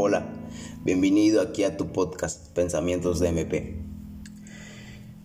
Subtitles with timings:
[0.00, 0.32] Hola,
[0.84, 3.82] bienvenido aquí a tu podcast Pensamientos de MP.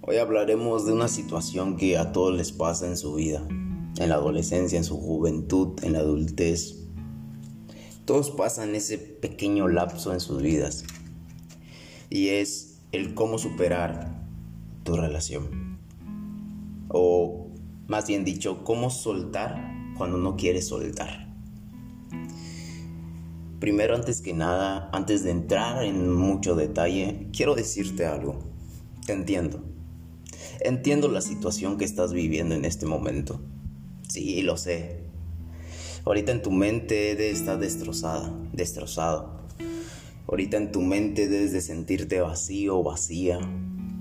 [0.01, 4.15] Hoy hablaremos de una situación que a todos les pasa en su vida, en la
[4.15, 6.87] adolescencia, en su juventud, en la adultez.
[8.05, 10.85] Todos pasan ese pequeño lapso en sus vidas
[12.09, 14.25] y es el cómo superar
[14.83, 15.77] tu relación.
[16.87, 17.51] O
[17.85, 21.31] más bien dicho, cómo soltar cuando no quieres soltar.
[23.63, 28.43] Primero, antes que nada, antes de entrar en mucho detalle, quiero decirte algo.
[29.05, 29.63] Te entiendo.
[30.59, 33.39] Entiendo la situación que estás viviendo en este momento.
[34.09, 35.05] Sí, lo sé.
[36.03, 39.47] Ahorita en tu mente estar destrozada, destrozado.
[40.27, 43.39] Ahorita en tu mente debes de sentirte vacío o vacía.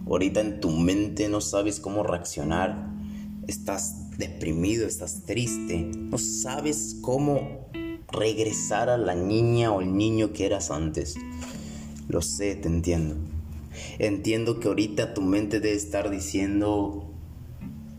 [0.08, 2.90] Ahorita en tu mente no sabes cómo reaccionar.
[3.46, 5.88] Estás deprimido, estás triste.
[5.94, 7.70] No sabes cómo
[8.12, 11.16] regresar a la niña o el niño que eras antes.
[12.08, 13.16] Lo sé, te entiendo.
[13.98, 17.10] Entiendo que ahorita tu mente debe estar diciendo,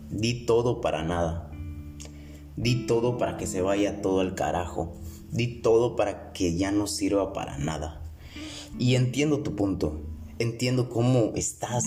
[0.10, 1.52] di todo para nada.
[2.56, 4.96] Di todo para que se vaya todo al carajo.
[5.32, 8.04] Di todo para que ya no sirva para nada.
[8.78, 10.02] Y entiendo tu punto.
[10.38, 11.86] Entiendo cómo estás.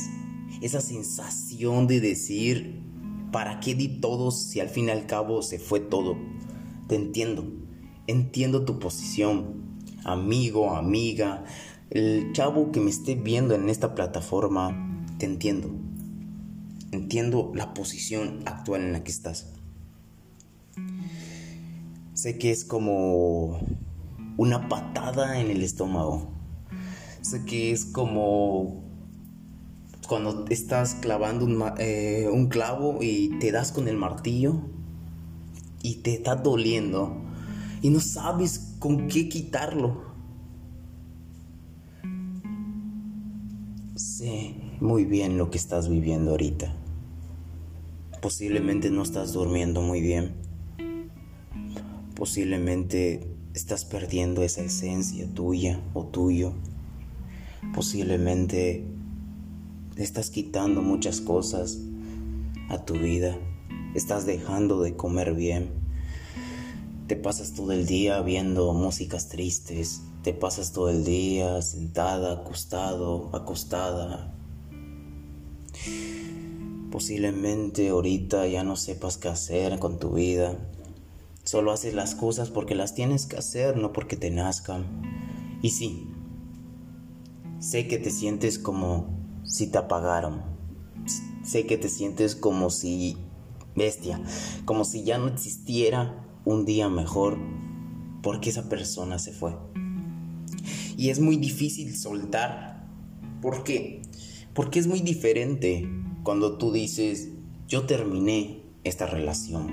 [0.63, 2.83] Esa sensación de decir,
[3.31, 6.17] ¿para qué di todo si al fin y al cabo se fue todo?
[6.89, 7.66] Te entiendo.
[8.09, 11.45] Entiendo tu posición, amigo, amiga,
[11.91, 15.71] el chavo que me esté viendo en esta plataforma, te entiendo.
[16.93, 19.53] Entiendo la posición actual en la que estás.
[22.15, 23.59] Sé que es como
[24.37, 26.31] una patada en el estómago.
[27.23, 28.85] Sé que es como
[30.07, 34.61] cuando estás clavando un, eh, un clavo y te das con el martillo
[35.83, 37.27] y te está doliendo
[37.83, 40.05] y no sabes con qué quitarlo.
[43.95, 46.75] Sé muy bien lo que estás viviendo ahorita.
[48.21, 50.35] Posiblemente no estás durmiendo muy bien.
[52.15, 56.55] Posiblemente estás perdiendo esa esencia tuya o tuyo.
[57.75, 58.85] Posiblemente
[59.97, 61.79] estás quitando muchas cosas
[62.69, 63.37] a tu vida.
[63.95, 65.86] Estás dejando de comer bien
[67.07, 73.31] te pasas todo el día viendo músicas tristes, te pasas todo el día sentada, acostado,
[73.33, 74.35] acostada.
[76.91, 80.59] Posiblemente ahorita ya no sepas qué hacer con tu vida.
[81.45, 85.03] Solo haces las cosas porque las tienes que hacer, no porque te nazcan.
[85.63, 86.09] Y sí,
[87.61, 90.43] sé que te sientes como si te apagaron.
[91.45, 93.17] Sé que te sientes como si,
[93.77, 94.21] bestia,
[94.65, 97.39] como si ya no existiera un día mejor
[98.23, 99.55] porque esa persona se fue.
[100.97, 102.87] Y es muy difícil soltar.
[103.43, 104.01] ¿Por qué?
[104.55, 105.87] Porque es muy diferente
[106.23, 107.29] cuando tú dices,
[107.69, 109.67] yo terminé esta relación.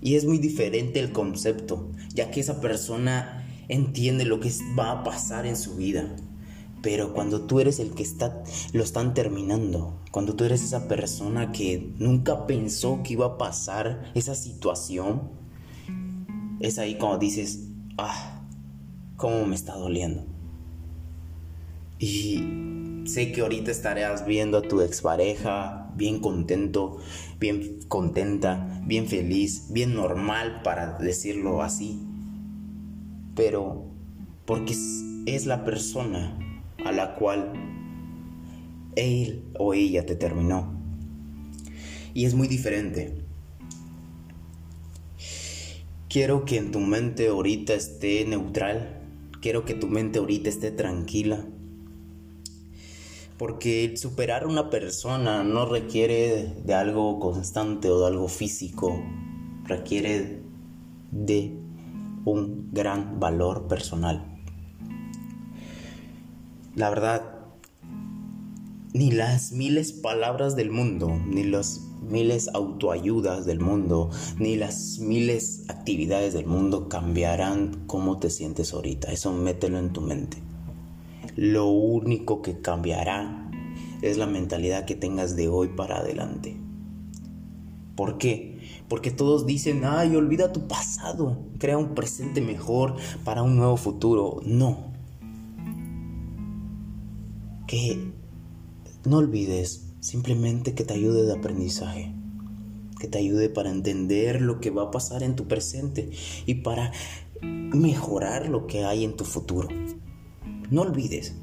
[0.00, 5.04] Y es muy diferente el concepto, ya que esa persona entiende lo que va a
[5.04, 6.14] pasar en su vida.
[6.84, 11.50] Pero cuando tú eres el que está, lo están terminando, cuando tú eres esa persona
[11.50, 15.30] que nunca pensó que iba a pasar esa situación,
[16.60, 18.42] es ahí cuando dices, ah,
[19.16, 20.26] cómo me está doliendo.
[21.98, 26.98] Y sé que ahorita estarás viendo a tu expareja bien contento,
[27.40, 31.98] bien contenta, bien feliz, bien normal para decirlo así.
[33.34, 33.86] Pero
[34.44, 34.74] porque
[35.24, 36.38] es la persona
[36.84, 37.52] a la cual
[38.96, 40.72] él o ella te terminó.
[42.12, 43.24] Y es muy diferente.
[46.08, 49.00] Quiero que en tu mente ahorita esté neutral.
[49.40, 51.44] Quiero que tu mente ahorita esté tranquila.
[53.36, 58.96] Porque superar una persona no requiere de algo constante o de algo físico.
[59.64, 60.40] Requiere
[61.10, 61.52] de
[62.24, 64.33] un gran valor personal.
[66.76, 67.22] La verdad,
[68.92, 74.10] ni las miles palabras del mundo, ni las miles autoayudas del mundo,
[74.40, 79.12] ni las miles actividades del mundo cambiarán cómo te sientes ahorita.
[79.12, 80.38] Eso mételo en tu mente.
[81.36, 83.52] Lo único que cambiará
[84.02, 86.56] es la mentalidad que tengas de hoy para adelante.
[87.94, 88.58] ¿Por qué?
[88.88, 94.40] Porque todos dicen, ay, olvida tu pasado, crea un presente mejor para un nuevo futuro.
[94.44, 94.93] No,
[97.66, 98.12] que
[99.04, 102.14] no olvides simplemente que te ayude de aprendizaje,
[102.98, 106.10] que te ayude para entender lo que va a pasar en tu presente
[106.46, 106.92] y para
[107.42, 109.68] mejorar lo que hay en tu futuro.
[110.70, 111.34] No olvides.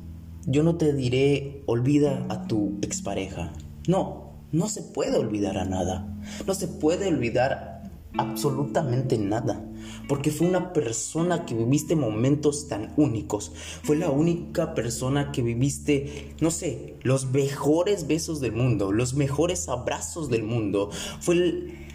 [0.45, 3.53] Yo no te diré olvida a tu expareja.
[3.87, 6.19] No, no se puede olvidar a nada.
[6.47, 7.70] No se puede olvidar
[8.17, 9.65] absolutamente nada.
[10.07, 13.51] Porque fue una persona que viviste momentos tan únicos.
[13.83, 19.69] Fue la única persona que viviste, no sé, los mejores besos del mundo, los mejores
[19.69, 20.89] abrazos del mundo.
[21.19, 21.90] Fue el,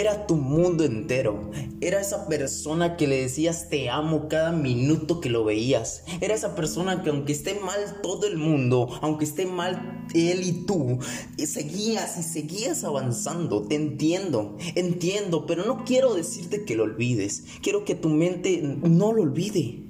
[0.00, 1.50] era tu mundo entero.
[1.80, 6.02] Era esa persona que le decías te amo cada minuto que lo veías.
[6.20, 10.52] Era esa persona que aunque esté mal todo el mundo, aunque esté mal él y
[10.66, 10.98] tú,
[11.38, 13.62] seguías y seguías avanzando.
[13.62, 17.44] Te entiendo, entiendo, pero no quiero decirte que lo olvides.
[17.62, 19.82] Quiero que tu mente no lo olvide.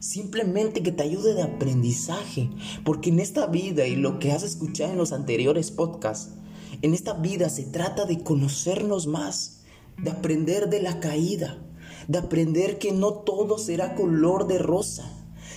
[0.00, 2.50] Simplemente que te ayude de aprendizaje.
[2.84, 6.34] Porque en esta vida y lo que has escuchado en los anteriores podcasts,
[6.82, 9.62] en esta vida se trata de conocernos más,
[9.96, 11.58] de aprender de la caída,
[12.06, 15.12] de aprender que no todo será color de rosa.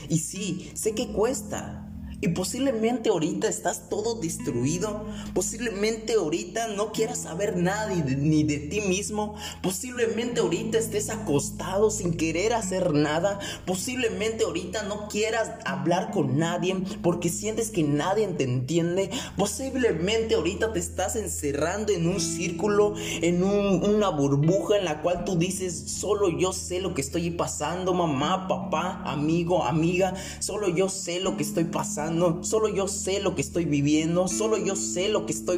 [0.10, 1.91] Y sí, sé que cuesta,
[2.22, 5.06] y posiblemente ahorita estás todo destruido.
[5.34, 9.36] Posiblemente ahorita no quieras saber nada ni de, ti mismo.
[9.64, 13.40] Posiblemente ahorita estés acostado sin querer hacer nada.
[13.66, 19.10] Posiblemente ahorita no quieras hablar con nadie porque sientes que nadie te entiende.
[19.36, 25.38] Posiblemente ahorita te estás encerrando en un círculo, en una burbuja en la cual tú
[25.38, 30.14] dices, solo yo sé lo que estoy pasando, mamá, papá, amigo, amiga.
[30.38, 32.11] Solo yo sé lo que estoy pasando
[32.44, 35.58] solo yo sé lo que estoy viviendo, solo yo sé lo que estoy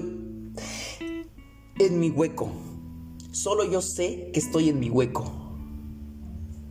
[1.79, 2.51] en mi hueco.
[3.31, 5.31] Solo yo sé que estoy en mi hueco.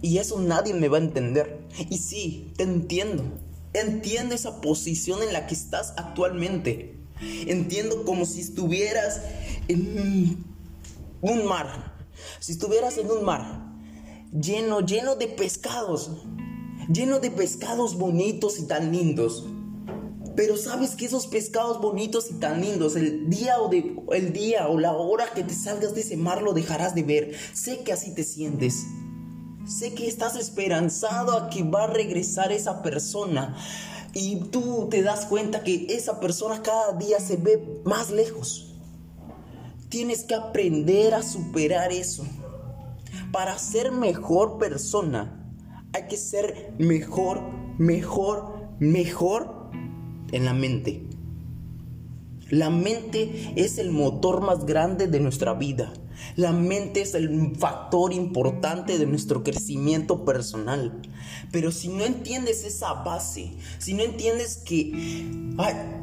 [0.00, 1.66] Y eso nadie me va a entender.
[1.90, 3.24] Y sí, te entiendo.
[3.72, 6.98] Entiendo esa posición en la que estás actualmente.
[7.20, 9.22] Entiendo como si estuvieras
[9.68, 10.44] en
[11.20, 11.94] un mar.
[12.40, 13.72] Si estuvieras en un mar
[14.32, 16.10] lleno, lleno de pescados.
[16.92, 19.46] Lleno de pescados bonitos y tan lindos.
[20.34, 24.68] Pero sabes que esos pescados bonitos y tan lindos, el día o de, el día
[24.68, 27.34] o la hora que te salgas de ese mar lo dejarás de ver.
[27.52, 28.84] Sé que así te sientes.
[29.66, 33.56] Sé que estás esperanzado a que va a regresar esa persona.
[34.14, 38.74] Y tú te das cuenta que esa persona cada día se ve más lejos.
[39.90, 42.24] Tienes que aprender a superar eso.
[43.32, 45.54] Para ser mejor persona,
[45.92, 47.42] hay que ser mejor,
[47.78, 49.61] mejor, mejor
[50.32, 51.02] en la mente.
[52.50, 55.92] La mente es el motor más grande de nuestra vida.
[56.36, 61.02] La mente es el factor importante de nuestro crecimiento personal.
[61.50, 64.92] Pero si no entiendes esa base, si no entiendes que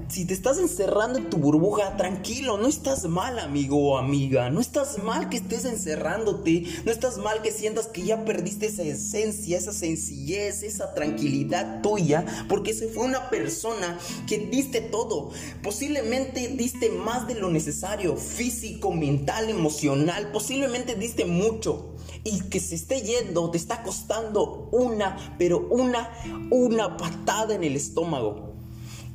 [0.09, 4.49] si te estás encerrando en tu burbuja, tranquilo, no estás mal, amigo o amiga.
[4.49, 6.63] No estás mal que estés encerrándote.
[6.85, 12.25] No estás mal que sientas que ya perdiste esa esencia, esa sencillez, esa tranquilidad tuya.
[12.47, 15.31] Porque se fue una persona que diste todo.
[15.61, 19.98] Posiblemente diste más de lo necesario, físico, mental, emocional.
[20.31, 21.95] Posiblemente diste mucho.
[22.23, 26.11] Y que se esté yendo te está costando una, pero una,
[26.51, 28.49] una patada en el estómago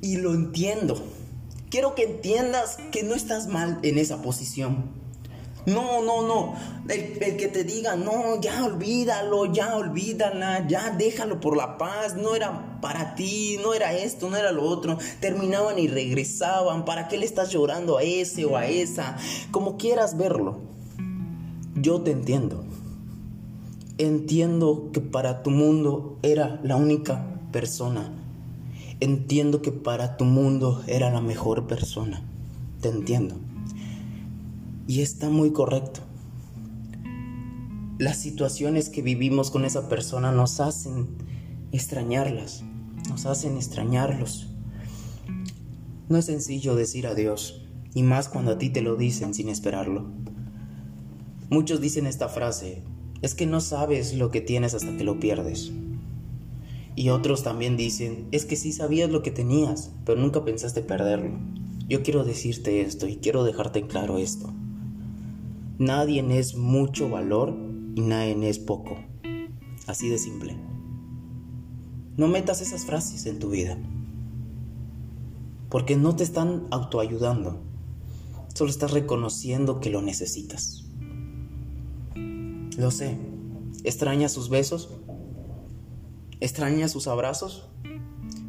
[0.04, 1.02] y lo entiendo.
[1.70, 4.92] Quiero que entiendas que no estás mal en esa posición.
[5.64, 6.54] No, no, no.
[6.88, 12.16] El, que te diga, no, ya olvídalo, ya olvídala, ya déjalo por la paz.
[12.16, 14.98] No era para ti, no era esto, no era lo otro.
[15.20, 16.84] Terminaban y regresaban.
[16.84, 19.16] ¿Para qué le estás llorando a ese o a esa?
[19.50, 20.73] Como quieras verlo.
[21.84, 22.64] Yo te entiendo.
[23.98, 28.10] Entiendo que para tu mundo era la única persona
[29.00, 32.22] Entiendo que para tu mundo era la mejor persona.
[32.80, 33.34] Te entiendo.
[34.86, 36.00] Y está muy correcto.
[37.98, 41.08] Las situaciones que vivimos con esa persona nos hacen
[41.70, 42.64] extrañarlas,
[43.10, 44.48] nos hacen extrañarlos.
[46.08, 47.62] No es sencillo decir adiós,
[47.94, 50.06] y más cuando a ti te lo dicen sin esperarlo.
[51.50, 52.82] Muchos dicen esta frase,
[53.22, 55.72] es que no sabes lo que tienes hasta que lo pierdes.
[56.96, 61.38] Y otros también dicen, es que sí sabías lo que tenías, pero nunca pensaste perderlo.
[61.88, 64.52] Yo quiero decirte esto y quiero dejarte en claro esto.
[65.78, 67.54] Nadie es mucho valor
[67.94, 68.96] y nadie es poco.
[69.86, 70.56] Así de simple.
[72.16, 73.76] No metas esas frases en tu vida.
[75.68, 77.60] Porque no te están autoayudando.
[78.54, 80.83] Solo estás reconociendo que lo necesitas.
[82.76, 83.16] Lo sé.
[83.84, 84.88] ¿Extrañas sus besos?
[86.40, 87.68] ¿Extrañas sus abrazos?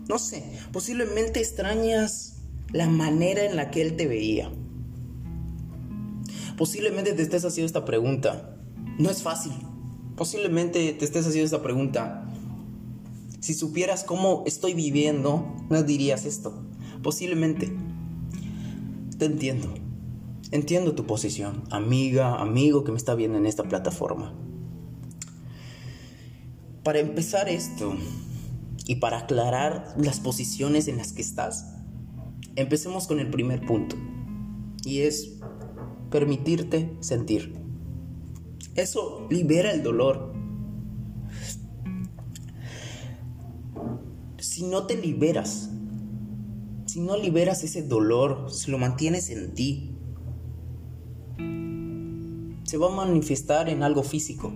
[0.07, 2.37] No sé, posiblemente extrañas
[2.71, 4.51] la manera en la que él te veía.
[6.57, 8.57] Posiblemente te estés haciendo esta pregunta.
[8.97, 9.53] No es fácil.
[10.15, 12.25] Posiblemente te estés haciendo esta pregunta.
[13.39, 16.53] Si supieras cómo estoy viviendo, no dirías esto.
[17.03, 17.75] Posiblemente.
[19.17, 19.84] Te entiendo.
[20.51, 24.33] Entiendo tu posición, amiga, amigo que me está viendo en esta plataforma.
[26.83, 27.95] Para empezar esto
[28.85, 31.73] y para aclarar las posiciones en las que estás,
[32.55, 33.95] empecemos con el primer punto.
[34.83, 35.39] Y es
[36.11, 37.55] permitirte sentir.
[38.75, 40.31] Eso libera el dolor.
[44.37, 45.71] Si no te liberas,
[46.85, 49.94] si no liberas ese dolor, si lo mantienes en ti,
[52.75, 54.51] se va a manifestar en algo físico,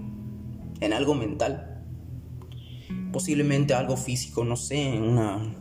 [0.82, 1.86] en algo mental.
[3.14, 5.56] Posiblemente algo físico, no sé, una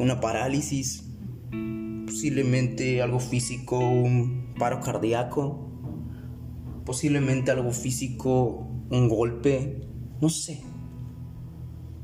[0.00, 1.04] una parálisis,
[2.06, 5.70] posiblemente algo físico, un paro cardíaco,
[6.84, 9.86] posiblemente algo físico, un golpe,
[10.20, 10.60] no sé.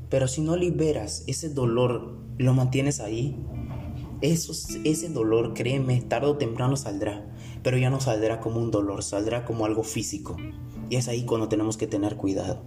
[0.09, 3.35] Pero si no liberas ese dolor, lo mantienes ahí,
[4.21, 4.53] eso,
[4.85, 7.30] ese dolor, créeme, tarde o temprano saldrá.
[7.63, 10.37] Pero ya no saldrá como un dolor, saldrá como algo físico.
[10.89, 12.63] Y es ahí cuando tenemos que tener cuidado.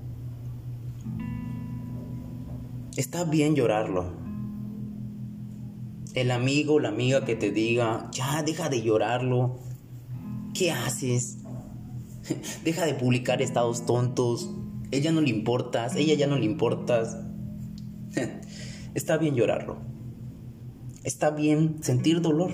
[2.96, 4.12] Está bien llorarlo.
[6.14, 9.58] El amigo la amiga que te diga, ya deja de llorarlo.
[10.54, 11.38] ¿Qué haces?
[12.64, 14.50] Deja de publicar estados tontos.
[14.92, 17.18] Ella no le importas, ella ya no le importas.
[18.94, 19.78] Está bien llorarlo.
[21.02, 22.52] Está bien sentir dolor.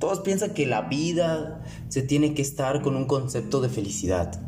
[0.00, 4.40] Todos piensan que la vida se tiene que estar con un concepto de felicidad.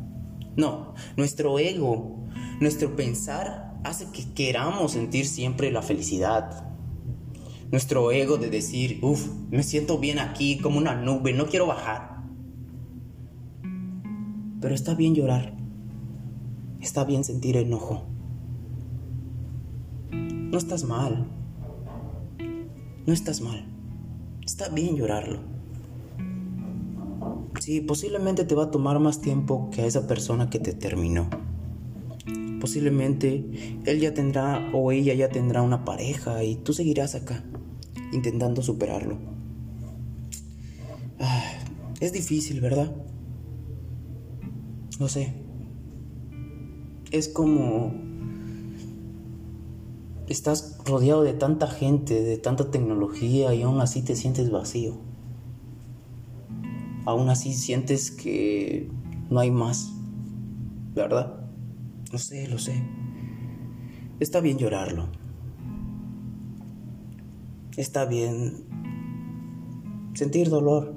[0.57, 2.25] No, nuestro ego,
[2.59, 6.67] nuestro pensar hace que queramos sentir siempre la felicidad.
[7.71, 12.23] Nuestro ego de decir, uff, me siento bien aquí como una nube, no quiero bajar.
[14.63, 15.55] Pero está bien llorar.
[16.81, 18.07] Está bien sentir enojo.
[20.13, 21.27] No estás mal.
[23.07, 23.72] No estás mal.
[24.45, 25.41] Está bien llorarlo.
[27.61, 31.31] Sí, posiblemente te va a tomar más tiempo que a esa persona que te terminó.
[32.61, 37.45] Posiblemente él ya tendrá o ella ya tendrá una pareja y tú seguirás acá
[38.13, 39.19] intentando superarlo.
[41.21, 41.45] Ah,
[42.01, 42.93] es difícil, ¿verdad?
[44.99, 45.35] No sé.
[47.13, 47.93] Es como
[50.29, 54.97] estás rodeado de tanta gente, de tanta tecnología y aún así te sientes vacío.
[57.05, 58.91] Aún así sientes que
[59.31, 59.93] no hay más,
[60.95, 61.41] ¿verdad?
[62.13, 62.83] No sé, lo sé.
[64.21, 65.09] Está bien llorarlo.
[67.77, 68.65] Está bien
[70.15, 70.95] sentir dolor.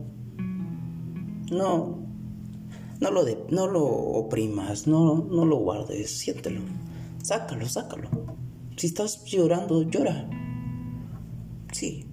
[1.51, 1.99] No,
[2.99, 6.61] no lo, no lo oprimas, no, no lo guardes, siéntelo.
[7.21, 8.09] Sácalo, sácalo.
[8.75, 10.29] Si estás llorando, llora.
[11.71, 12.05] Sí,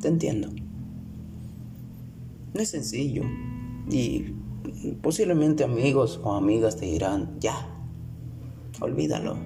[0.00, 0.48] te entiendo.
[2.54, 3.22] No es sencillo.
[3.90, 4.34] Y
[5.02, 7.68] posiblemente amigos o amigas te dirán, ya,
[8.80, 9.36] olvídalo,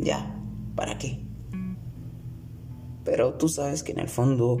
[0.00, 0.38] ya,
[0.74, 1.24] ¿para qué?
[3.04, 4.58] Pero tú sabes que en el fondo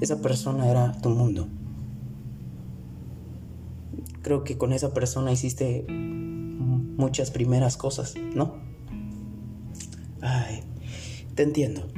[0.00, 1.48] esa persona era tu mundo
[4.22, 8.61] creo que con esa persona hiciste muchas primeras cosas, ¿no?
[11.34, 11.88] Te entiendo.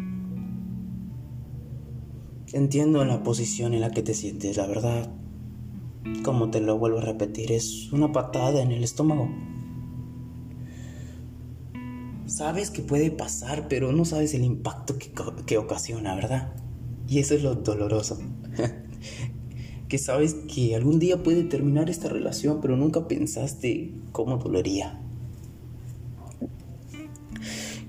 [2.53, 5.13] Entiendo en la posición en la que te sientes, la verdad.
[6.23, 9.29] Como te lo vuelvo a repetir, es una patada en el estómago.
[12.27, 15.11] Sabes que puede pasar, pero no sabes el impacto que,
[15.47, 16.55] que ocasiona, ¿verdad?
[17.09, 18.21] Y eso es lo doloroso.
[19.89, 25.04] que sabes que algún día puede terminar esta relación, pero nunca pensaste cómo dolería.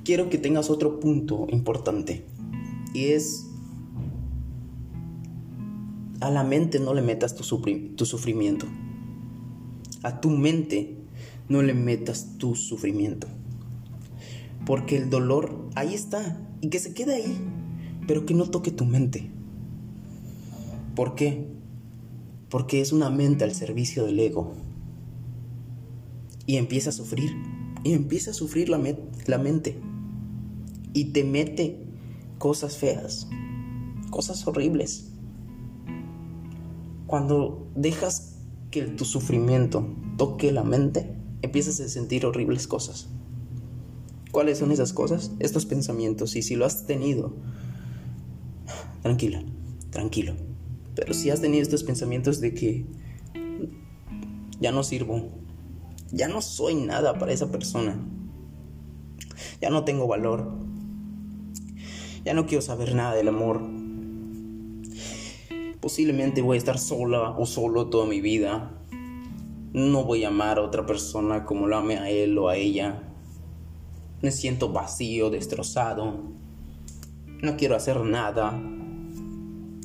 [0.06, 2.24] Quiero que tengas otro punto importante
[2.94, 3.48] y es
[6.22, 8.68] a la mente no le metas tu, sufrimiento.
[10.04, 10.96] A tu mente
[11.50, 13.28] no le metas tu sufrimiento.
[14.66, 17.38] Porque el dolor ahí está y que se quede ahí,
[18.08, 19.30] pero que no toque tu mente.
[20.96, 21.56] ¿Por qué?
[22.56, 24.54] porque es una mente al servicio del ego.
[26.46, 27.32] Y empieza a sufrir,
[27.84, 28.78] y empieza a sufrir la
[29.38, 29.78] mente.
[30.96, 31.78] Y te mete
[32.40, 33.28] cosas feas,
[34.10, 35.12] cosas horribles.
[37.06, 38.38] Cuando dejas
[38.72, 39.88] que tu sufrimiento
[40.18, 43.10] toque la mente, empiezas a sentir horribles cosas.
[44.32, 45.34] ¿Cuáles son esas cosas?
[45.38, 46.36] Estos pensamientos.
[46.36, 47.36] Y si lo has tenido,
[49.04, 49.44] tranquila,
[49.92, 50.34] tranquilo
[50.96, 52.86] pero si has tenido estos pensamientos de que
[54.60, 55.30] Ya no sirvo.
[56.12, 58.00] Ya no soy nada para esa persona.
[59.62, 60.65] Ya no tengo valor.
[62.26, 63.62] Ya no quiero saber nada del amor.
[65.80, 68.72] Posiblemente voy a estar sola o solo toda mi vida.
[69.74, 73.04] No voy a amar a otra persona como lo ame a él o a ella.
[74.24, 76.32] Me siento vacío, destrozado.
[77.44, 78.60] No quiero hacer nada.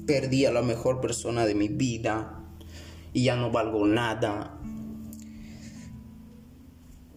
[0.06, 2.42] Perdí a la mejor persona de mi vida
[3.12, 4.58] y ya no valgo nada.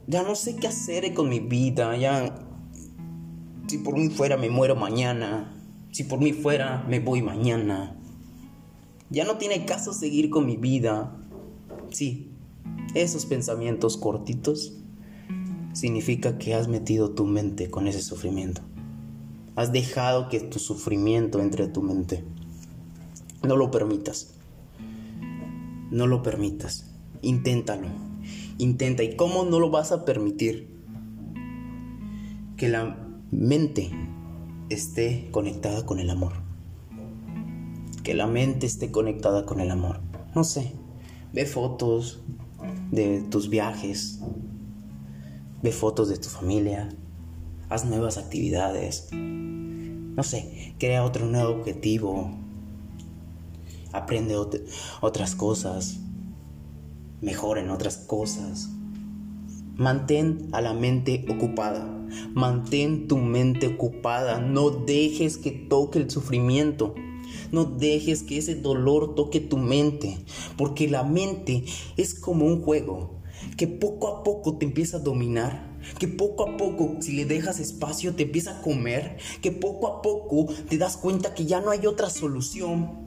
[0.05, 1.95] Ya no sé qué hacer con mi vida.
[1.95, 2.42] Ya,
[3.73, 5.51] si por mí fuera, me muero mañana.
[5.89, 7.95] Si por mí fuera, me voy mañana.
[9.09, 11.17] Ya no tiene caso seguir con mi vida.
[11.89, 12.29] Sí,
[12.93, 14.73] esos pensamientos cortitos
[15.73, 18.61] significa que has metido tu mente con ese sufrimiento.
[19.55, 22.23] Has dejado que tu sufrimiento entre a tu mente.
[23.41, 24.35] No lo permitas.
[25.89, 26.91] No lo permitas.
[27.23, 27.87] Inténtalo.
[28.59, 29.01] Intenta.
[29.01, 30.69] ¿Y cómo no lo vas a permitir?
[32.55, 33.02] Que la
[33.33, 33.89] mente
[34.69, 36.33] esté conectada con el amor.
[38.03, 40.01] Que la mente esté conectada con el amor.
[40.35, 40.73] No sé.
[41.33, 42.21] Ve fotos
[42.91, 44.19] de tus viajes.
[45.63, 46.89] Ve fotos de tu familia.
[47.69, 49.09] Haz nuevas actividades.
[49.11, 50.75] No sé.
[50.77, 52.31] Crea otro nuevo objetivo.
[53.91, 54.35] Aprende
[55.01, 55.99] otras cosas.
[57.21, 58.69] Mejora en otras cosas.
[59.75, 61.85] Mantén a la mente ocupada.
[62.33, 64.39] Mantén tu mente ocupada.
[64.39, 66.93] No dejes que toque el sufrimiento.
[67.51, 70.17] No dejes que ese dolor toque tu mente.
[70.57, 71.63] Porque la mente
[71.97, 73.21] es como un juego
[73.57, 75.73] que poco a poco te empieza a dominar.
[75.99, 79.17] Que poco a poco, si le dejas espacio, te empieza a comer.
[79.41, 83.03] Que poco a poco te das cuenta que ya no hay otra solución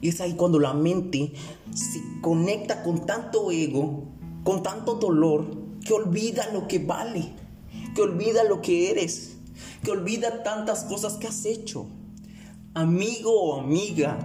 [0.00, 1.32] y es ahí cuando la mente
[1.74, 4.04] se conecta con tanto ego,
[4.44, 7.32] con tanto dolor, que olvida lo que vale,
[7.94, 9.36] que olvida lo que eres,
[9.84, 11.86] que olvida tantas cosas que has hecho.
[12.74, 14.18] Amigo o amiga,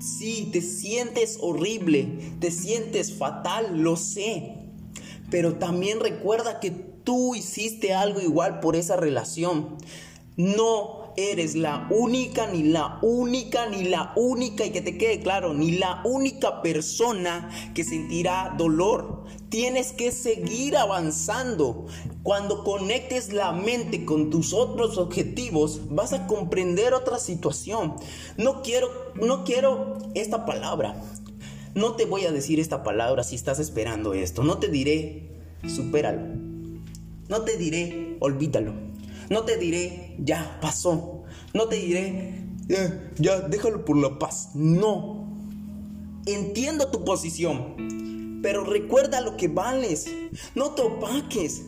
[0.00, 4.54] sí, te sientes horrible, te sientes fatal, lo sé.
[5.30, 9.76] Pero también recuerda que tú hiciste algo igual por esa relación.
[10.36, 15.52] No eres la única, ni la única, ni la única, y que te quede claro,
[15.52, 19.24] ni la única persona que sentirá dolor.
[19.48, 21.86] Tienes que seguir avanzando.
[22.22, 27.94] Cuando conectes la mente con tus otros objetivos, vas a comprender otra situación.
[28.36, 31.02] No quiero, no quiero esta palabra.
[31.74, 34.44] No te voy a decir esta palabra si estás esperando esto.
[34.44, 35.30] No te diré,
[35.66, 36.22] supéralo.
[37.28, 38.87] No te diré, olvídalo.
[39.30, 41.24] No te diré, ya pasó.
[41.52, 42.48] No te diré,
[43.18, 44.50] ya, déjalo por la paz.
[44.54, 45.26] No.
[46.26, 50.06] Entiendo tu posición, pero recuerda lo que vales.
[50.54, 51.62] No te opaques.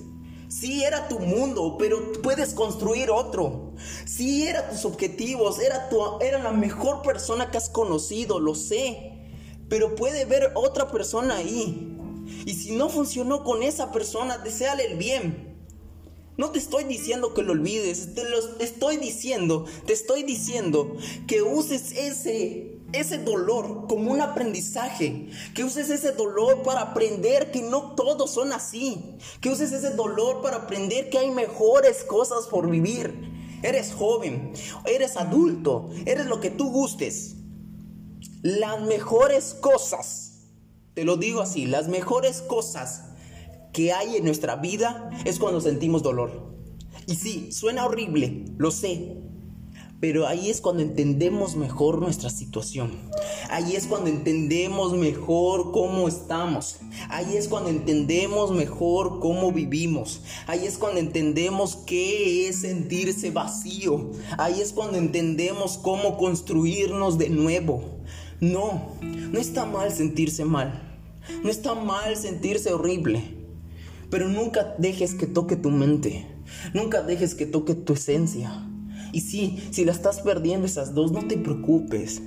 [0.48, 3.72] Sí era tu mundo, pero puedes construir otro.
[4.04, 9.12] Sí era tus objetivos, era, tu, era la mejor persona que has conocido, lo sé.
[9.68, 11.96] Pero puede ver otra persona ahí.
[12.44, 15.49] Y si no funcionó con esa persona, deseale el bien.
[16.40, 21.42] No te estoy diciendo que lo olvides, te lo estoy diciendo, te estoy diciendo que
[21.42, 27.94] uses ese ese dolor como un aprendizaje, que uses ese dolor para aprender que no
[27.94, 33.60] todos son así, que uses ese dolor para aprender que hay mejores cosas por vivir.
[33.62, 34.54] Eres joven,
[34.86, 37.34] eres adulto, eres lo que tú gustes.
[38.40, 40.38] Las mejores cosas,
[40.94, 43.09] te lo digo así, las mejores cosas
[43.72, 46.50] que hay en nuestra vida es cuando sentimos dolor.
[47.06, 49.16] Y sí, suena horrible, lo sé.
[50.00, 52.92] Pero ahí es cuando entendemos mejor nuestra situación.
[53.50, 56.78] Ahí es cuando entendemos mejor cómo estamos.
[57.10, 60.22] Ahí es cuando entendemos mejor cómo vivimos.
[60.46, 64.12] Ahí es cuando entendemos qué es sentirse vacío.
[64.38, 67.84] Ahí es cuando entendemos cómo construirnos de nuevo.
[68.40, 70.98] No, no está mal sentirse mal.
[71.42, 73.39] No está mal sentirse horrible.
[74.10, 76.26] Pero nunca dejes que toque tu mente.
[76.74, 78.66] Nunca dejes que toque tu esencia.
[79.12, 82.20] Y sí, si la estás perdiendo esas dos, no te preocupes.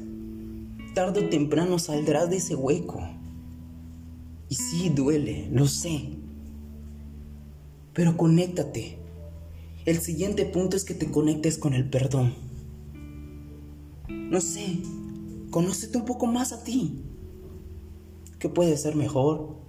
[0.93, 3.01] Tarde o temprano saldrás de ese hueco.
[4.49, 6.17] Y sí, duele, lo sé.
[7.93, 8.97] Pero conéctate.
[9.85, 12.33] El siguiente punto es que te conectes con el perdón.
[14.07, 14.79] No sé,
[15.51, 17.03] conócete un poco más a ti.
[18.39, 19.62] ¿Qué puede ser mejor?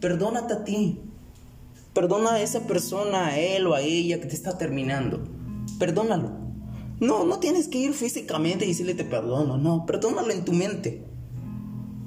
[0.00, 1.00] Perdónate a ti.
[1.92, 5.24] Perdona a esa persona, a él o a ella que te está terminando.
[5.78, 6.48] Perdónalo.
[7.00, 11.04] No, no tienes que ir físicamente y decirle te perdono, no, perdónalo en tu mente.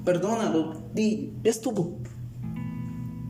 [0.04, 1.98] perdónalo, di, ya estuvo.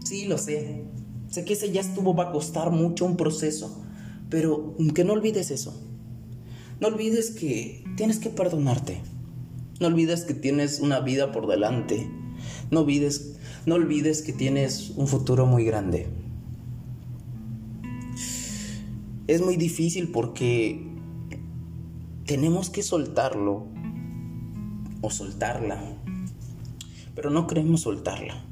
[0.04, 0.84] Sí, lo sé.
[1.28, 3.82] Sé que ese ya estuvo, va a costar mucho un proceso,
[4.28, 5.80] pero que no olvides eso.
[6.80, 9.00] No olvides que tienes que perdonarte.
[9.80, 12.10] No olvides que tienes una vida por delante.
[12.72, 16.08] No olvides, no olvides que tienes un futuro muy grande.
[19.26, 20.82] Es muy difícil porque
[22.24, 23.66] tenemos que soltarlo
[25.02, 25.82] o soltarla,
[27.14, 28.42] pero no queremos soltarla.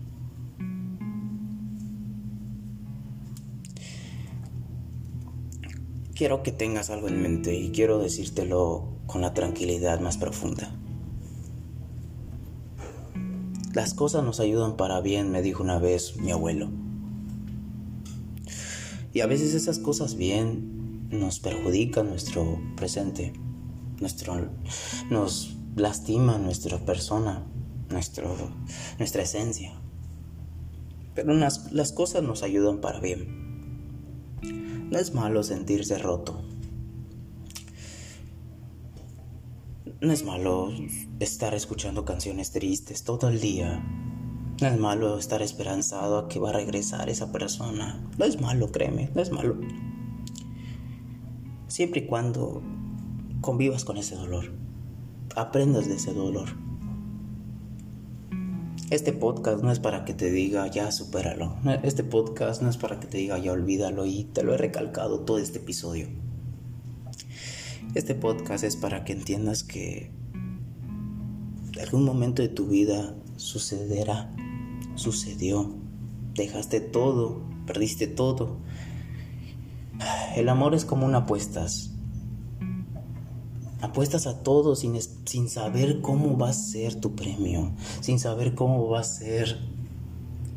[6.15, 10.80] Quiero que tengas algo en mente y quiero decírtelo con la tranquilidad más profunda.
[13.73, 16.71] Las cosas nos ayudan para bien, me dijo una vez mi abuelo.
[19.13, 23.33] Y a veces esas cosas bien nos perjudican nuestro presente,
[24.01, 24.51] nuestro,
[25.09, 27.47] nos lastima nuestra persona,
[27.91, 28.35] nuestro,
[28.99, 29.81] nuestra esencia.
[31.15, 33.41] Pero las cosas nos ayudan para bien.
[34.91, 36.50] No es malo sentirse roto.
[40.03, 40.73] No es malo
[41.19, 43.85] estar escuchando canciones tristes todo el día.
[44.59, 48.09] No es malo estar esperanzado a que va a regresar esa persona.
[48.17, 49.59] No es malo, créeme, no es malo.
[51.69, 52.63] Siempre y cuando
[53.43, 54.51] convivas con ese dolor
[55.37, 56.49] aprendas de ese dolor.
[58.89, 61.57] Este podcast no es para que te diga ya supéralo.
[61.83, 65.21] Este podcast no es para que te diga ya olvídalo y te lo he recalcado
[65.21, 66.09] todo este episodio.
[67.93, 70.13] Este podcast es para que entiendas que
[71.83, 74.31] algún momento de tu vida sucederá,
[74.95, 75.75] sucedió,
[76.35, 78.59] dejaste todo, perdiste todo.
[80.37, 81.91] El amor es como una apuestas.
[83.81, 87.73] Apuestas a todo sin, sin saber cómo va a ser tu premio,
[88.03, 89.59] sin saber cómo va a ser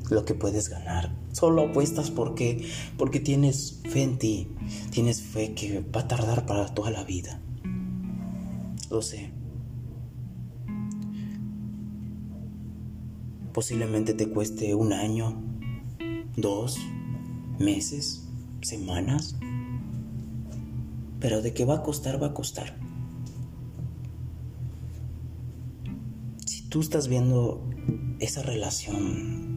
[0.10, 1.16] lo que puedes ganar.
[1.32, 4.48] Solo apuestas porque, porque tienes fe en ti,
[4.92, 7.40] tienes fe que va a tardar para toda la vida.
[8.90, 9.32] Lo sé.
[13.54, 15.42] Posiblemente te cueste un año,
[16.36, 16.78] dos,
[17.60, 18.28] meses,
[18.62, 19.36] semanas.
[21.20, 22.76] Pero de qué va a costar, va a costar.
[26.74, 27.70] tú estás viendo
[28.18, 29.53] esa relación,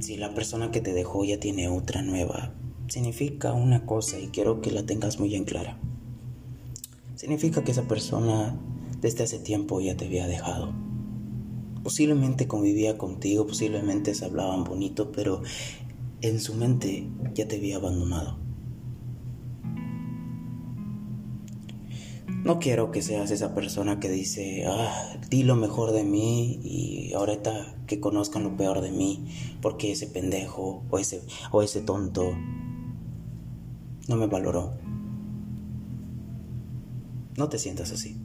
[0.00, 2.54] si la persona que te dejó ya tiene otra nueva,
[2.88, 5.78] significa una cosa y quiero que la tengas muy en clara.
[7.14, 8.58] Significa que esa persona
[9.00, 10.72] desde hace tiempo ya te había dejado.
[11.82, 15.42] Posiblemente convivía contigo, posiblemente se hablaban bonito, pero
[16.22, 18.38] en su mente ya te había abandonado.
[22.42, 27.12] No quiero que seas esa persona que dice, ah, di lo mejor de mí y
[27.12, 29.26] ahorita que conozcan lo peor de mí,
[29.60, 31.22] porque ese pendejo o ese,
[31.52, 32.32] o ese tonto
[34.08, 34.72] no me valoró.
[37.36, 38.16] No te sientas así.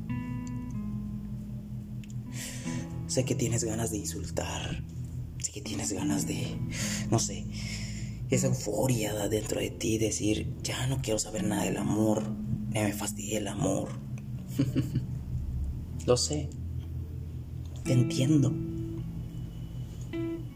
[3.07, 4.81] Sé que tienes ganas de insultar,
[5.39, 6.57] sé que tienes ganas de,
[7.11, 7.45] no sé,
[8.29, 12.23] esa euforia dentro de ti, decir, ya no quiero saber nada del amor,
[12.69, 14.04] me fastidia el amor,
[16.05, 16.49] Lo sé.
[17.83, 18.53] Te entiendo.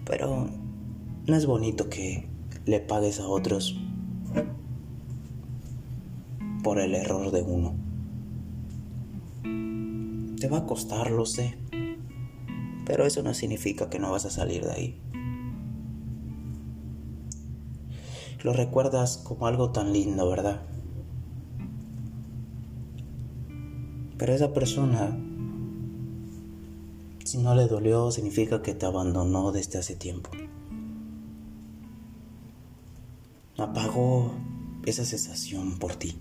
[0.06, 0.50] Pero
[1.28, 2.28] no es bonito que
[2.66, 3.78] le pagues a otros
[6.64, 7.76] por el error de uno.
[10.40, 11.58] Te va a costar, lo sé.
[12.86, 15.02] Pero eso no significa que no vas a salir de ahí.
[18.44, 20.62] Lo recuerdas como algo tan lindo, ¿verdad?
[24.20, 25.18] Pero esa persona,
[27.24, 30.30] si no le dolió, significa que te abandonó desde hace tiempo.
[33.58, 34.34] Apagó
[34.86, 36.18] esa sensación por ti.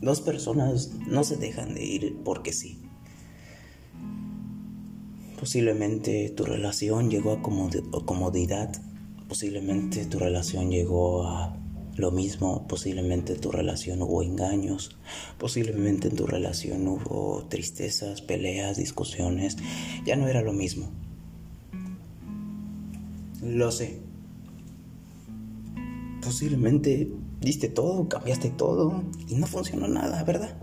[0.00, 2.80] Dos personas no se dejan de ir porque sí.
[5.38, 8.72] Posiblemente tu relación llegó a comodidad,
[9.28, 11.58] posiblemente tu relación llegó a
[11.96, 14.96] lo mismo, posiblemente en tu relación hubo engaños,
[15.38, 19.56] posiblemente en tu relación hubo tristezas, peleas, discusiones,
[20.04, 20.90] ya no era lo mismo.
[23.42, 24.00] Lo sé.
[26.22, 30.54] Posiblemente diste todo, cambiaste todo y no funcionó nada, ¿verdad?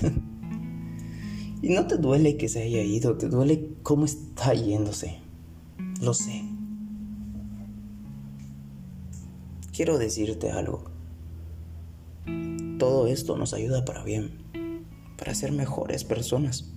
[1.62, 5.18] y no te duele que se haya ido, te duele cómo está yéndose.
[6.00, 6.44] Lo sé.
[9.80, 10.84] Quiero decirte algo.
[12.78, 14.84] Todo esto nos ayuda para bien,
[15.16, 16.70] para ser mejores personas.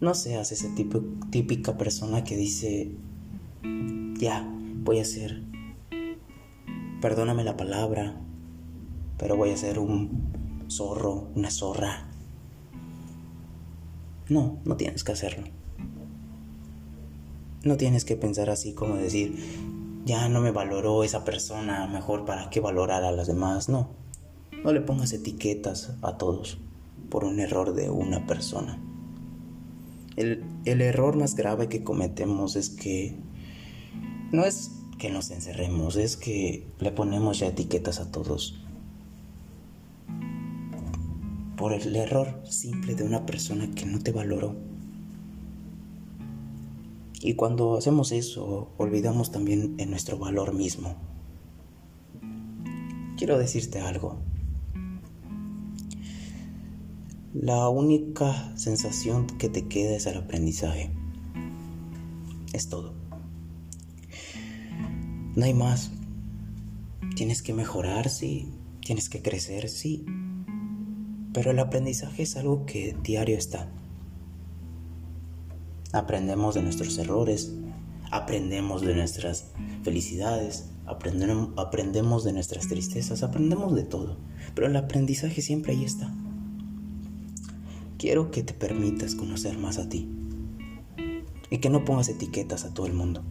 [0.00, 2.92] No seas ese tipo, típica persona que dice,
[4.20, 4.48] ya,
[4.84, 5.42] voy a ser,
[7.00, 8.14] perdóname la palabra,
[9.18, 12.08] pero voy a ser un zorro, una zorra.
[14.28, 15.61] No, no tienes que hacerlo.
[17.64, 19.36] No tienes que pensar así como decir,
[20.04, 23.68] ya no me valoró esa persona, mejor para qué valorar a las demás.
[23.68, 23.90] No,
[24.64, 26.58] no le pongas etiquetas a todos
[27.08, 28.80] por un error de una persona.
[30.16, 33.16] El, el error más grave que cometemos es que
[34.32, 38.58] no es que nos encerremos, es que le ponemos ya etiquetas a todos.
[41.56, 44.56] Por el error simple de una persona que no te valoró.
[47.24, 50.96] Y cuando hacemos eso, olvidamos también nuestro valor mismo.
[53.16, 54.18] Quiero decirte algo.
[57.32, 60.90] La única sensación que te queda es el aprendizaje.
[62.52, 62.92] Es todo.
[65.36, 65.92] No hay más.
[67.14, 68.48] Tienes que mejorar, sí.
[68.80, 70.04] Tienes que crecer, sí.
[71.32, 73.70] Pero el aprendizaje es algo que diario está.
[75.92, 77.54] Aprendemos de nuestros errores,
[78.10, 79.52] aprendemos de nuestras
[79.82, 84.16] felicidades, aprendemos de nuestras tristezas, aprendemos de todo.
[84.54, 86.12] Pero el aprendizaje siempre ahí está.
[87.98, 90.10] Quiero que te permitas conocer más a ti
[91.50, 93.22] y que no pongas etiquetas a todo el mundo.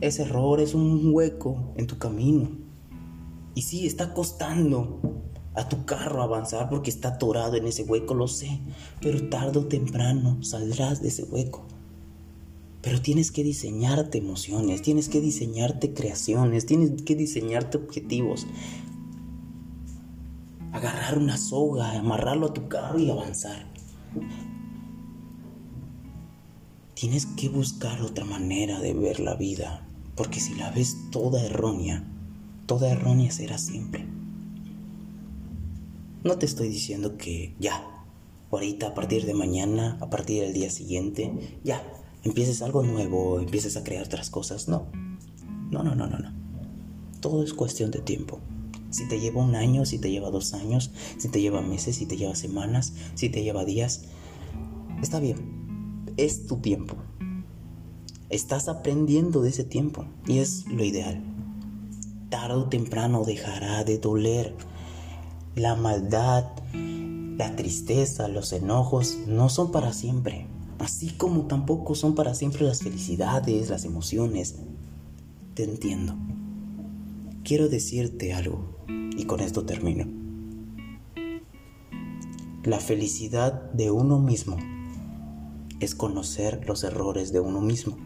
[0.00, 2.50] Ese error es un hueco en tu camino.
[3.54, 5.13] Y sí, está costando
[5.54, 8.60] a tu carro avanzar porque está atorado en ese hueco, lo sé,
[9.00, 11.64] pero tarde o temprano saldrás de ese hueco.
[12.82, 18.46] Pero tienes que diseñarte emociones, tienes que diseñarte creaciones, tienes que diseñarte objetivos.
[20.72, 23.72] Agarrar una soga, amarrarlo a tu carro y avanzar.
[26.94, 29.86] Tienes que buscar otra manera de ver la vida,
[30.16, 32.04] porque si la ves toda errónea,
[32.66, 34.13] toda errónea será siempre.
[36.24, 37.86] No te estoy diciendo que ya,
[38.50, 41.30] ahorita, a partir de mañana, a partir del día siguiente,
[41.62, 41.86] ya,
[42.22, 44.66] empieces algo nuevo, empieces a crear otras cosas.
[44.66, 44.86] No,
[45.70, 46.32] no, no, no, no.
[47.20, 48.40] Todo es cuestión de tiempo.
[48.88, 52.06] Si te lleva un año, si te lleva dos años, si te lleva meses, si
[52.06, 54.04] te lleva semanas, si te lleva días,
[55.02, 56.06] está bien.
[56.16, 56.96] Es tu tiempo.
[58.30, 61.22] Estás aprendiendo de ese tiempo y es lo ideal.
[62.30, 64.56] Tarde o temprano dejará de doler
[65.54, 70.46] la maldad, la tristeza, los enojos no son para siempre,
[70.78, 74.56] así como tampoco son para siempre las felicidades, las emociones.
[75.54, 76.16] Te entiendo.
[77.44, 80.06] Quiero decirte algo y con esto termino.
[82.64, 84.56] La felicidad de uno mismo
[85.80, 87.96] es conocer los errores de uno mismo.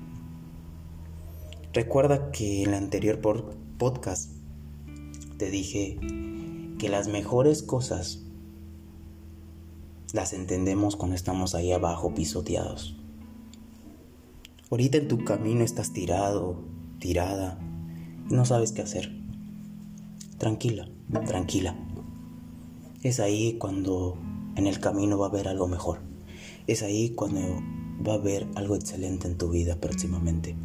[1.72, 3.20] Recuerda que en el anterior
[3.78, 4.32] podcast
[5.36, 5.98] te dije
[6.78, 8.22] que las mejores cosas
[10.12, 12.96] las entendemos cuando estamos ahí abajo pisoteados.
[14.70, 16.56] Ahorita en tu camino estás tirado,
[16.98, 17.58] tirada,
[18.30, 19.12] no sabes qué hacer.
[20.38, 20.88] Tranquila,
[21.26, 21.76] tranquila.
[23.02, 24.16] Es ahí cuando
[24.56, 26.00] en el camino va a haber algo mejor.
[26.66, 27.40] Es ahí cuando
[28.06, 30.56] va a haber algo excelente en tu vida próximamente.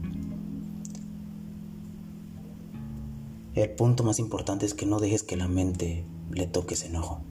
[3.56, 7.22] El punto más importante es que no dejes que la mente le toque ese enojo.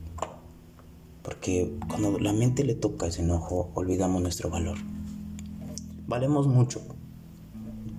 [1.21, 4.77] Porque cuando la mente le toca ese enojo, olvidamos nuestro valor.
[6.07, 6.81] Valemos mucho.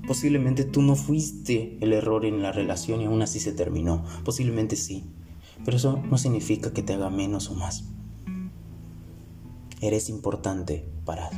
[0.07, 4.05] Posiblemente tú no fuiste el error en la relación y aún así se terminó.
[4.25, 5.05] Posiblemente sí.
[5.63, 7.85] Pero eso no significa que te haga menos o más.
[9.83, 11.31] Eres importante para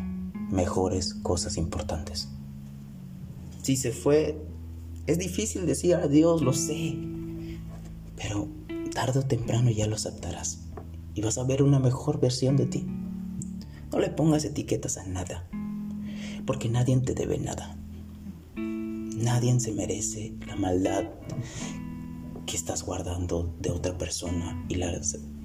[0.50, 2.28] mejores cosas importantes.
[3.62, 4.40] Si se fue
[5.06, 6.96] es difícil decir adiós, lo sé.
[8.16, 8.48] Pero
[8.92, 10.60] tarde o temprano ya lo aceptarás.
[11.14, 12.86] Y vas a ver una mejor versión de ti.
[13.92, 15.48] No le pongas etiquetas a nada.
[16.44, 17.76] Porque nadie te debe nada.
[18.56, 21.04] Nadie se merece la maldad
[22.46, 24.92] que estás guardando de otra persona y la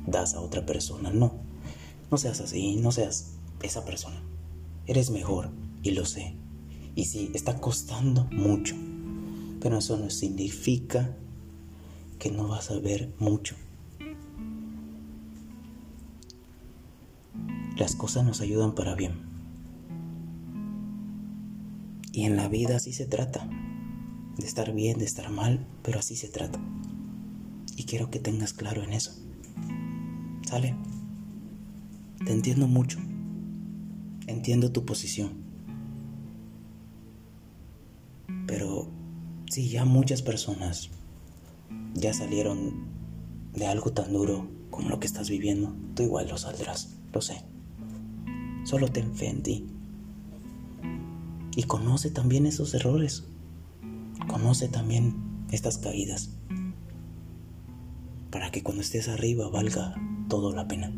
[0.07, 1.11] das a otra persona.
[1.11, 1.33] No,
[2.09, 4.21] no seas así, no seas esa persona.
[4.85, 5.51] Eres mejor
[5.83, 6.35] y lo sé.
[6.95, 8.75] Y sí, está costando mucho.
[9.61, 11.15] Pero eso no significa
[12.19, 13.55] que no vas a ver mucho.
[17.77, 19.13] Las cosas nos ayudan para bien.
[22.11, 23.47] Y en la vida así se trata.
[24.37, 26.59] De estar bien, de estar mal, pero así se trata.
[27.77, 29.13] Y quiero que tengas claro en eso.
[30.45, 30.75] ¿Sale?
[32.25, 32.99] Te entiendo mucho.
[34.27, 35.31] entiendo tu posición.
[38.47, 39.00] Pero
[39.51, 40.89] si ya muchas personas
[41.93, 42.85] ya salieron
[43.51, 47.43] de algo tan duro como lo que estás viviendo, tú igual lo saldrás, lo sé.
[48.63, 49.67] Solo ten fe en ti.
[51.57, 53.25] Y conoce también esos errores.
[54.29, 55.17] Conoce también
[55.51, 56.29] estas caídas.
[58.29, 59.95] Para que cuando estés arriba valga
[60.29, 60.93] todo la pena.